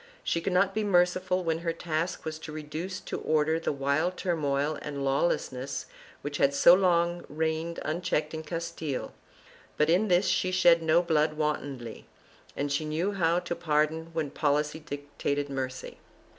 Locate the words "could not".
0.41-0.73